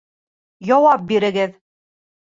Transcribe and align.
Яуап 0.69 1.05
бирегеҙ! 1.13 1.55